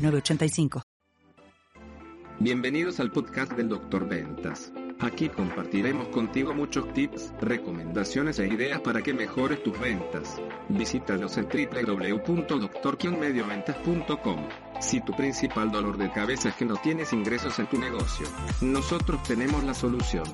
[0.00, 0.82] 906985.
[2.38, 4.08] Bienvenidos al podcast del Dr.
[4.08, 4.72] Ventas.
[4.98, 10.40] Aquí compartiremos contigo muchos tips, recomendaciones e ideas para que mejores tus ventas.
[10.68, 14.48] Visítanos en www.doctor-medioventas.com.
[14.80, 18.26] Si tu principal dolor de cabeza es que no tienes ingresos en tu negocio,
[18.62, 20.24] nosotros tenemos la solución.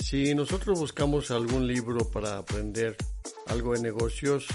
[0.00, 2.96] Si nosotros buscamos algún libro para aprender
[3.46, 4.46] algo de negocios,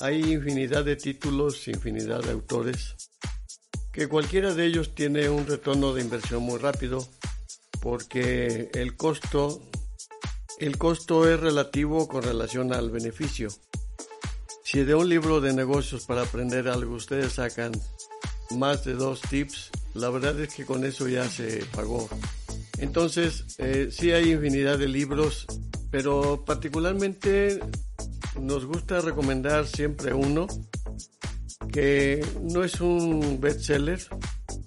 [0.00, 2.94] hay infinidad de títulos, infinidad de autores,
[3.92, 7.06] que cualquiera de ellos tiene un retorno de inversión muy rápido,
[7.80, 9.60] porque el costo,
[10.58, 13.48] el costo es relativo con relación al beneficio.
[14.62, 17.72] Si de un libro de negocios para aprender algo ustedes sacan
[18.50, 22.08] más de dos tips, la verdad es que con eso ya se pagó.
[22.78, 25.46] Entonces, eh, sí hay infinidad de libros,
[25.90, 27.60] pero particularmente
[28.40, 30.46] nos gusta recomendar siempre uno
[31.72, 34.00] que no es un bestseller,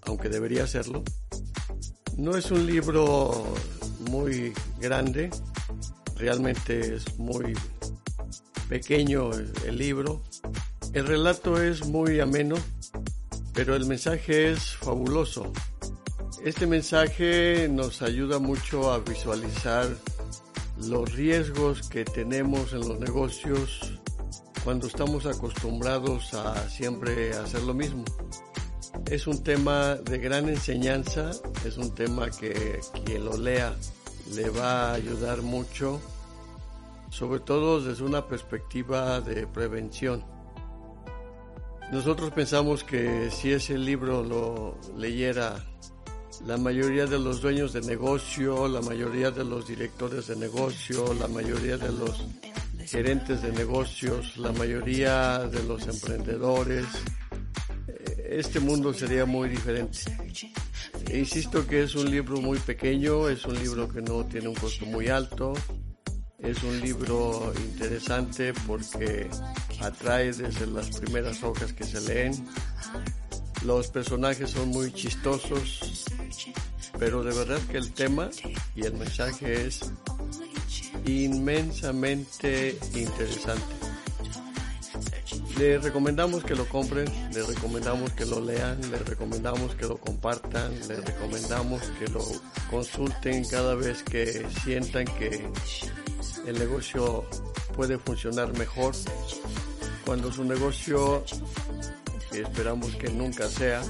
[0.04, 1.04] aunque debería serlo.
[2.18, 3.54] No es un libro
[4.10, 5.30] muy grande,
[6.16, 7.54] realmente es muy
[8.70, 9.32] pequeño
[9.66, 10.22] el, libro.
[10.94, 12.56] El relato es muy ameno,
[13.54, 15.52] pero el mensaje es fabuloso.
[16.44, 19.88] Este mensaje nos ayuda mucho a visualizar
[20.78, 24.00] los riesgos que tenemos en los negocios
[24.64, 28.06] cuando estamos acostumbrados a siempre hacer lo mismo.
[29.10, 31.32] Es un tema de gran enseñanza,
[31.66, 33.76] es un tema que quien lo lea
[34.34, 36.00] le va a ayudar mucho,
[37.10, 40.24] sobre todo desde una perspectiva de prevención.
[41.92, 45.62] Nosotros pensamos que si ese libro lo leyera
[46.46, 51.28] la mayoría de los dueños de negocio, la mayoría de los directores de negocio, la
[51.28, 52.26] mayoría de los
[52.86, 56.86] gerentes de negocios, la mayoría de los emprendedores,
[57.88, 60.00] eh, este mundo sería muy diferente.
[61.08, 64.56] E insisto que es un libro muy pequeño, es un libro que no tiene un
[64.56, 65.54] costo muy alto,
[66.40, 69.30] es un libro interesante porque
[69.80, 72.34] atrae desde las primeras hojas que se leen.
[73.64, 76.06] Los personajes son muy chistosos,
[77.02, 78.30] pero de verdad que el tema
[78.76, 79.92] y el mensaje es
[81.04, 83.66] inmensamente interesante.
[85.58, 90.72] Le recomendamos que lo compren, le recomendamos que lo lean, le recomendamos que lo compartan,
[90.88, 92.24] le recomendamos que lo
[92.70, 95.44] consulten cada vez que sientan que
[96.46, 97.26] el negocio
[97.76, 98.94] puede funcionar mejor.
[100.06, 101.26] Cuando su negocio,
[102.32, 103.82] que esperamos que nunca sea,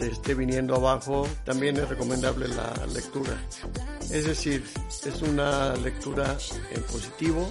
[0.00, 3.38] se esté viniendo abajo, también es recomendable la lectura.
[4.10, 6.38] Es decir, es una lectura
[6.72, 7.46] en positivo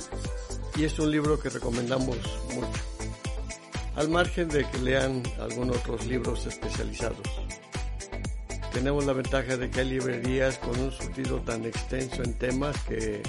[0.75, 2.17] y es un libro que recomendamos
[2.55, 2.81] mucho.
[3.95, 7.19] Al margen de que lean algunos otros libros especializados.
[8.73, 13.21] Tenemos la ventaja de que hay librerías con un surtido tan extenso en temas que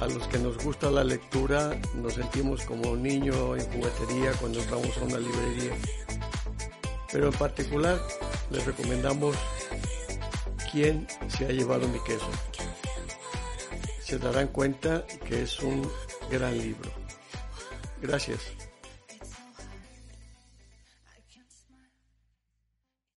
[0.00, 4.60] a los que nos gusta la lectura nos sentimos como un niño en juguetería cuando
[4.60, 5.72] entramos a una librería.
[7.12, 7.98] Pero en particular
[8.50, 9.36] les recomendamos
[10.70, 12.30] quién se ha llevado mi queso.
[14.00, 15.90] Se darán cuenta que es un
[16.30, 16.90] gran libro.
[18.00, 18.67] Gracias.